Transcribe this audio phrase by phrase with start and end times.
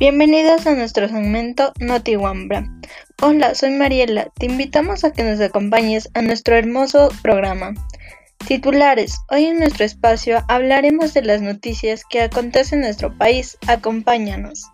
[0.00, 2.68] Bienvenidos a nuestro segmento Noti Wambra.
[3.22, 4.28] Hola, soy Mariela.
[4.36, 7.74] Te invitamos a que nos acompañes a nuestro hermoso programa.
[8.44, 9.20] Titulares.
[9.30, 13.56] Hoy en nuestro espacio hablaremos de las noticias que acontecen en nuestro país.
[13.68, 14.68] Acompáñanos.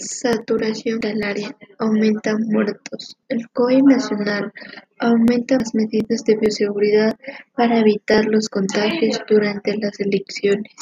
[0.00, 1.54] Saturación área.
[1.78, 3.18] Aumentan muertos.
[3.28, 4.50] El COE nacional
[4.98, 7.18] aumenta las medidas de bioseguridad
[7.54, 10.72] para evitar los contagios durante las elecciones.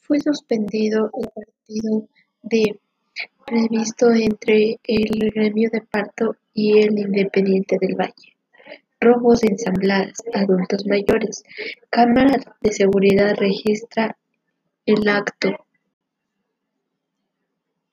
[0.00, 2.08] Fue suspendido el partido
[2.42, 2.80] de
[3.46, 8.36] previsto entre el gremio de Parto y el Independiente del Valle.
[9.00, 11.44] Robos en ensambladas, adultos mayores.
[11.90, 14.16] Cámara de seguridad registra
[14.84, 15.64] el acto.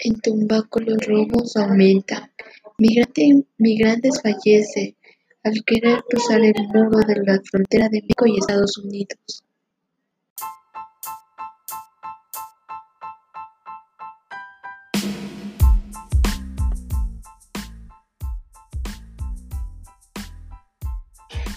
[0.01, 2.31] En Tumbaco los robos aumentan.
[3.57, 4.95] migrantes fallece
[5.43, 9.43] al querer cruzar el muro de la frontera de México y Estados Unidos.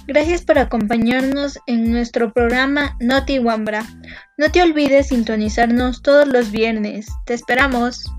[0.09, 3.87] Gracias por acompañarnos en nuestro programa Noti Wambra.
[4.37, 7.07] No te olvides sintonizarnos todos los viernes.
[7.25, 8.13] Te esperamos.